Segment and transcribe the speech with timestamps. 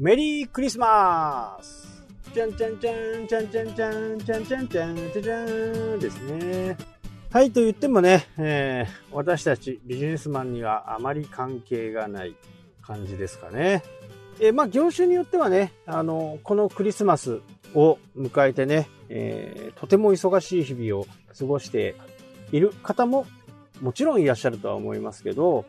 [0.00, 2.02] メリークリスマス
[2.32, 6.78] じゃんじゃんじゃんじゃんじゃんじゃんじゃんじゃんじゃんじゃんですね。
[7.30, 12.34] はいと言ってもね、えー、私たちビジネスマンにはあまり関係がない
[12.80, 13.82] 感じですかね。
[14.40, 17.42] えー、まあ業種によってはね、あの、このクリスマス
[17.74, 21.06] を迎えてね、えー、とても忙しい日々を
[21.38, 21.94] 過ごして
[22.52, 23.26] いる方も
[23.82, 25.66] もちろんいらっしゃるとは思いますけど、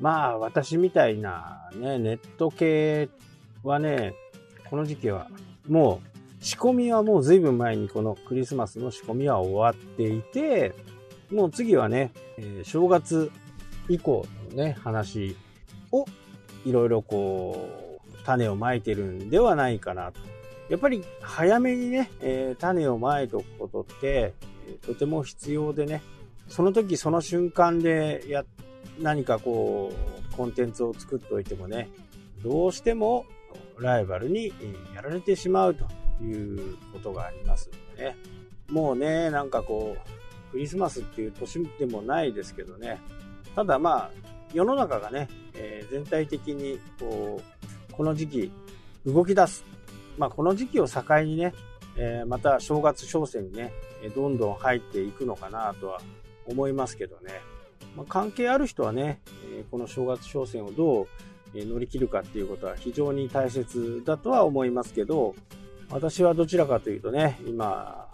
[0.00, 3.08] まあ私みたいなね、ネット系
[3.62, 4.14] はね、
[4.68, 5.28] この時期は
[5.68, 6.00] も
[6.40, 10.74] う仕込みはもう随分前にこのクリスマスの仕込みは終わっていて、
[11.30, 13.30] もう次はね、えー、正月
[13.88, 15.36] 以降のね、話
[15.92, 16.06] を
[16.64, 20.20] いろいろこう、種をまいてるんではないかなと。
[20.68, 24.34] やっぱり早めにね、えー、種をまいておくことって、
[24.66, 26.02] えー、とても必要でね、
[26.48, 28.44] その時その瞬間でや、
[28.98, 29.92] 何かこ
[30.32, 31.88] う、コンテンツを作っておいてもね、
[32.42, 33.26] どうしても
[33.78, 34.52] ライバルに
[34.94, 35.84] やられてしまうと
[36.22, 38.16] いうことがありますんでね。
[38.70, 43.00] もうね、なんかこう、クリスマスっていう年でもないですけどね。
[43.54, 44.10] ただまあ、
[44.52, 47.40] 世の中がね、えー、全体的にこ
[47.90, 48.52] う、この時期
[49.06, 49.64] 動き出す。
[50.18, 51.54] まあこの時期を境にね、
[51.96, 53.72] えー、また正月商戦にね、
[54.14, 56.00] どんどん入っていくのかなとは
[56.46, 57.40] 思いますけどね。
[57.96, 59.20] まあ、関係ある人はね、
[59.52, 61.08] えこの正月商戦をどう
[61.54, 65.34] 乗り切るかっていうことは非常に大切だとは思いますけど、
[65.90, 68.08] 私はどちらかというとね、今、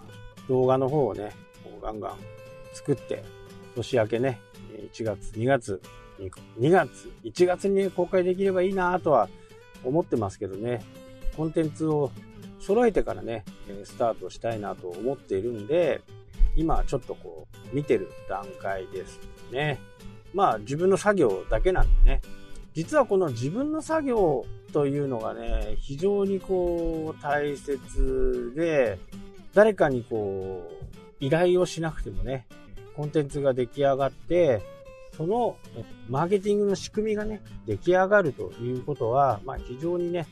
[0.48, 1.32] 動画の方をね、
[1.82, 2.16] ガンガン
[2.72, 3.22] 作って、
[3.74, 4.40] 年明けね、
[4.92, 5.82] 1月、2月、
[6.58, 9.28] 2月、1月に、公開できればいいなとは
[9.84, 10.82] 思ってますけどね、
[11.36, 12.10] コンテンツを
[12.60, 13.44] 揃えてからね、
[13.84, 16.00] スタートしたいなと思っているんで、
[16.56, 19.20] 今ちょっとこう見てる段階です
[19.52, 19.78] ね。
[20.32, 22.22] まあ自分の作業だけなんでね。
[22.76, 28.98] 実はこの自分の作業というのがね、非常にこう大切で、
[29.54, 30.84] 誰かにこう
[31.18, 32.46] 依頼をしなくてもね、
[32.94, 34.60] コンテンツが出来上がって、
[35.16, 35.56] その
[36.10, 40.26] マーケティングの仕組みがね、出来上がるということは、まあ非常にね、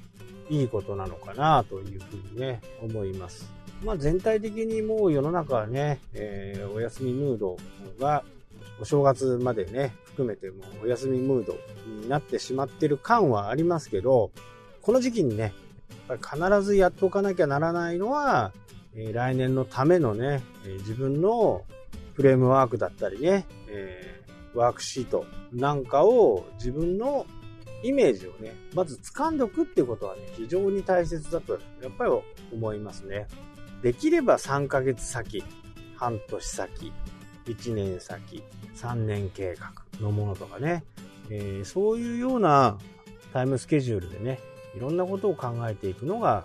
[0.51, 3.51] いいことなのかなというふうにね、思います。
[3.83, 7.57] まあ、全体的にもう世の中はね、えー、お休みムード
[7.99, 8.23] が
[8.81, 14.31] お正月までね、含めてもうお休みムードになってしまってる感はありますけど、
[14.83, 15.53] この時期にね、
[16.09, 18.53] 必ずやっとかなきゃならないのは、
[18.95, 21.65] えー、来年のためのね、えー、自分の
[22.15, 27.27] フレームワークだったりね、えー、ワークシートなんかを自分の
[27.83, 32.11] イメージをね、まず掴んでおくっていうことはね、非常に大切だと、やっぱり
[32.53, 33.27] 思いますね。
[33.83, 35.45] できれば3ヶ月先、
[35.97, 36.93] 半年先、
[37.47, 38.43] 1年先、
[38.77, 40.85] 3年計画のものとかね、
[41.31, 42.79] えー、そういうような
[43.33, 44.39] タイムスケジュールでね、
[44.77, 46.45] いろんなことを考えていくのが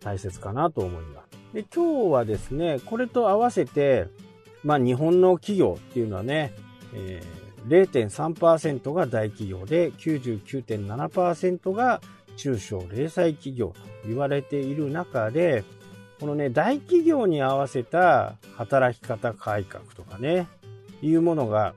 [0.00, 1.54] 大切かなと思います。
[1.54, 4.06] で、今日はですね、これと合わせて、
[4.64, 6.52] まあ日本の企業っていうのはね、
[6.94, 12.00] えー、0.3%が大企業で99.7%が
[12.36, 13.74] 中小零細企業と
[14.06, 15.64] 言われている中で、
[16.20, 20.48] このね、大企業に合わせた働き方改革とかね、
[21.00, 21.74] いうものが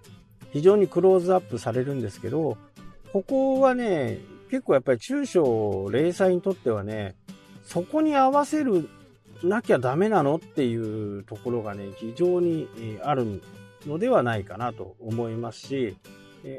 [0.52, 2.58] 非常にクローズアップされるんですけど、
[3.14, 4.20] ここはね、
[4.50, 7.16] 結構やっぱり中小零細にとってはね、
[7.64, 8.90] そこに合わせる
[9.44, 12.68] なきゃダメなのっていうところがね、非常に
[13.04, 13.42] ある
[13.86, 15.96] のではないかなと思いますし、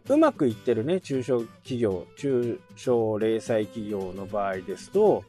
[0.09, 5.25] うまくいってるね、中小企業、中小零細企業の場合ですと、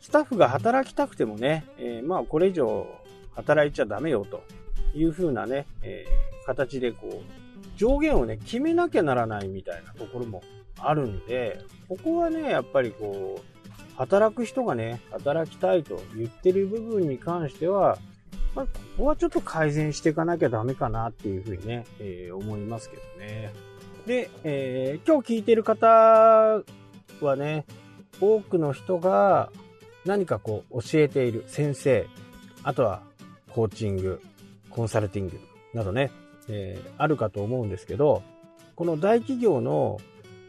[0.00, 2.86] スタッフが働きたくてもね、えー、まあこれ以上
[3.34, 4.42] 働いちゃダメよと
[4.94, 10.42] いうふうなね、えー、形でこう、上限をね、決めなきゃならないみたいなところも
[10.78, 17.98] あるんで、ここはね、やっぱりこう、働く人がね、働きたいと言ってる部分に関しては、
[18.54, 23.52] まあ、ここはちょっと改善していかなきゃダメかなっていうふうにね、えー、思いますけどね。
[24.06, 27.66] で、えー、今日聞いてる方はね、
[28.20, 29.50] 多くの人が
[30.06, 32.06] 何かこう教えている先生、
[32.62, 33.02] あとは
[33.50, 34.22] コーチング、
[34.70, 35.40] コンサルティング
[35.74, 36.10] などね、
[36.48, 38.22] えー、あるかと思うんですけど、
[38.76, 39.98] この大企業の、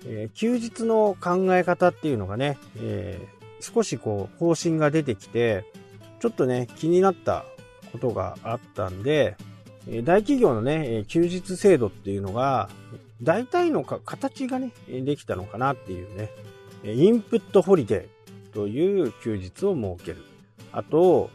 [0.05, 5.65] えー、休日の考え方っていうのがね、えー、少しこう方針が出てきて、
[6.19, 7.45] ちょっとね、気になった
[7.91, 9.35] ことがあったんで、
[10.03, 12.69] 大企業のね、休日制度っていうのが、
[13.21, 16.29] 大体の形がね、できたのかなっていうね、
[16.83, 18.16] インプットホリデー
[18.53, 20.23] という休日を設ける。
[20.71, 21.29] あと、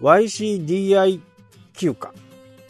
[0.00, 1.20] YCDI
[1.74, 2.12] 休暇。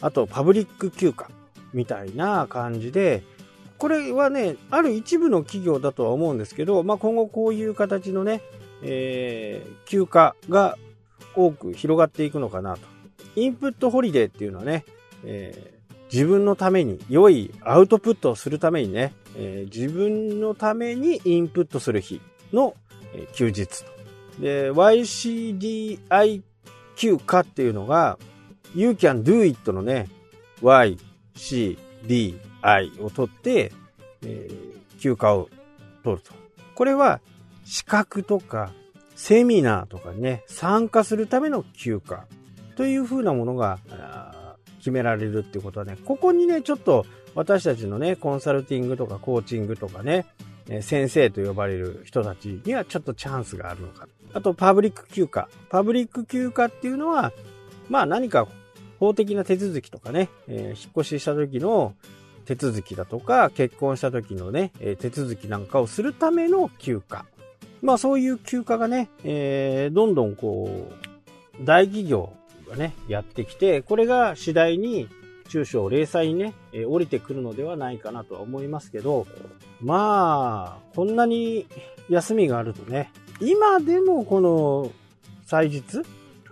[0.01, 1.27] あと、パブリック休暇。
[1.73, 3.23] みたいな感じで、
[3.77, 8.41] これはね、ある一部の企業だとは思うんですけど、まあ、今後こういう形のね、
[8.81, 10.77] えー、休暇が
[11.35, 12.81] 多く広がっていくのかなと。
[13.35, 14.85] インプットホリデーっていうのはね、
[15.25, 22.75] えー、自分のために良いアウトプットをするためにね、えー、自分のためにインプットする日の、
[23.33, 23.67] 休日。
[24.39, 26.41] で、YCDI
[26.95, 28.17] 休暇っていうのが、
[28.75, 30.09] You can do it のね、
[30.61, 30.97] Y,
[31.35, 31.77] C,
[32.07, 33.71] D, I を取って、
[34.25, 35.49] えー、休暇を
[36.03, 36.33] 取ると。
[36.75, 37.21] これは
[37.65, 38.71] 資格とか
[39.15, 42.25] セミナーとかにね、参加するための休暇
[42.75, 43.79] というふうなものが
[44.79, 47.05] 決められるっていうことはね、ここにね、ちょっと
[47.35, 50.25] 私たちのね、コンサルティングとかコーチングとかね、
[50.81, 54.07] 先生と呼ばれる人たちにはちょっとチャンスがあるのか。
[54.33, 55.47] あと、パブリック休暇。
[55.69, 57.31] パブリック休暇っていうのは、
[57.89, 58.47] まあ何か
[58.99, 61.93] 法的な手続きとかね、えー、引っ越しした時の
[62.45, 67.25] 手続きだとか、結婚した時のね、え手続きなんかをするための休暇。
[67.81, 72.33] まあそういう休暇がね、えー、どんどんこう、大企業
[72.69, 75.09] がね、やってきて、これが次第に
[75.49, 79.27] 中小零細にね、え、降りてくるのではないかなとは思いますけど、
[79.83, 81.67] まあ、こんなに
[82.09, 84.91] 休みがあるとね、今でもこの
[85.45, 86.03] 祭日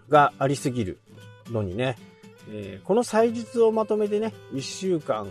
[0.09, 0.99] がありすぎる
[1.49, 1.97] のにね、
[2.49, 5.27] えー、この祭日をまとめてね、1週間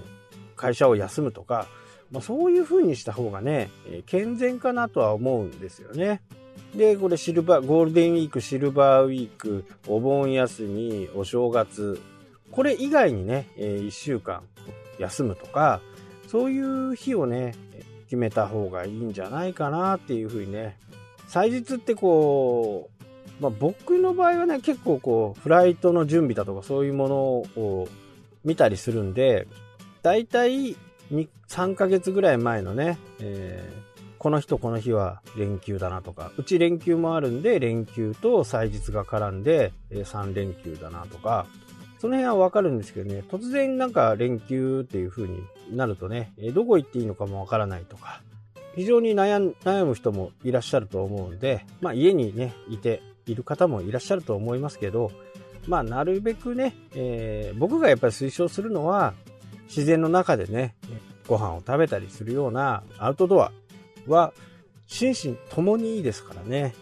[0.57, 1.67] 会社を休むとか、
[2.11, 6.23] まあ、そういう風にした方がね、え、健全かなとは思うんですよね。
[6.75, 12.01] で、これシルバー、ゴールデンウィーク、シルバーウィーク、お盆休み、お正月、
[12.51, 14.43] これ以外にね、え、1週間
[14.99, 15.81] 休むとか、
[16.27, 17.55] そういう日をね、
[18.11, 20.77] 決めた方がいいんじゃないかなっていう風にね、
[21.29, 27.89] 祭日ってこう、まあ、僕の場合はね、結構こう、フライトの準備だとかそういうものを
[28.45, 29.47] 見たりするんで、
[30.03, 30.77] だいたい
[31.49, 41.47] 3ヶ月ぐらい前のね、えー、この日とこの日は連休だなとか、うち連休もあるんで、連休と祭日が絡んで、え3連休だなとか、
[42.01, 48.23] その辺はわかるんですけどね、突然なんか連休っていう風になるとね、どこ行っていいのかもわからないとか、
[48.75, 55.13] 非常に悩む人もいらっしゃると思うんで、まあ家にね、いている方もいらっしゃると思いますけど、
[55.67, 59.13] まあなるべくね、えー、僕がやっぱり推奨するのは、
[59.69, 60.75] 自然の中でね、
[61.29, 63.53] ご飯を食べたりするようなアウトドア
[64.09, 64.33] は
[64.87, 66.75] 心身ともにいいですからね、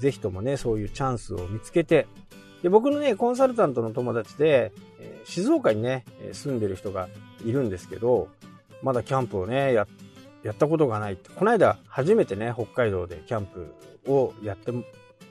[0.00, 2.06] ぜひともね、そういうチャンスを見つけて、
[2.62, 7.08] で僕のね、コンサルタントの友達で、えー、静岡にね、住んでる人が
[7.44, 8.28] いるんですけど、
[8.82, 9.86] まだキャンプをね、や、
[10.44, 13.74] やったことがないって、この間初めてね、北海道でキャンプ
[14.06, 14.72] をやって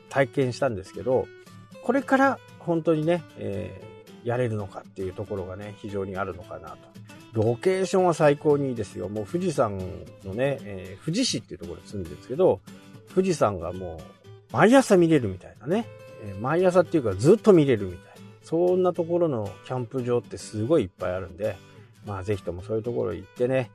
[0.09, 1.25] 体験したんですけど、
[1.83, 6.77] これから本当にね、えー、やれるのかっていうところがね、非常にあるのかなと。
[7.33, 9.07] ロケーションは最高にいいですよ。
[9.07, 9.77] もう富士山
[10.25, 12.59] のね、えー、富士市っていうところに住んでるんですけど、
[13.15, 15.87] 富士山がもう毎朝見れるみたいなね。
[16.23, 18.21] え、毎朝っていうかずっと見れるみたいな。
[18.43, 21.55] そんなところのキャンプ場ってすごいいっぱいあるんで、
[22.05, 23.71] まあぜひともそういうところ行ってね、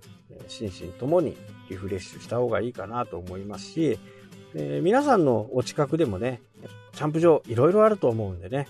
[0.48, 1.36] 心身ともに
[1.70, 3.98] リフレッシュした方がいいかなと思いますし、
[4.54, 6.40] えー、皆さんのお近くでもね、
[6.94, 8.66] キャンプ場いろいろあると思うんでね、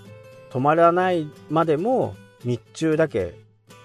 [0.50, 2.14] 泊まらないまでも
[2.44, 3.34] 日中だけ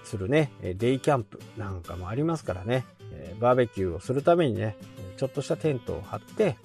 [0.04, 4.76] するね、デイキャンプなんかもありますからね、えバーベキューをするためにね、
[5.16, 6.56] ちょっとしたテントを張って、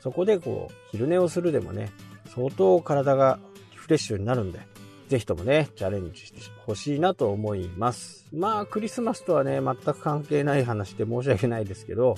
[0.00, 1.90] そこでこう、昼寝をするでもね、
[2.34, 3.38] 相当体が
[3.74, 4.60] フレッシュになるんで、
[5.08, 8.26] ぜひともね、チャレンジしてほしいなと思います。
[8.32, 12.16] まあ、クリスマスとはね、全く関係ない話で申し訳ないですけど、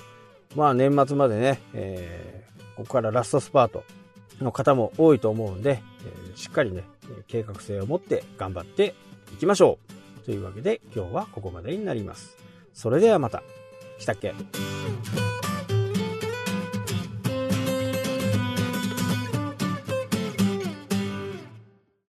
[0.54, 3.84] まあ、年末までね、えー、ここからラストスパート
[4.40, 6.84] の方も多いと思うんで、えー、しっかりね、
[7.26, 8.94] 計画性を持って頑張って
[9.34, 9.78] いきましょ
[10.22, 10.24] う。
[10.24, 12.36] というわけで今日はここまでになります。
[12.72, 13.42] それではまた。
[13.98, 14.34] したっけ？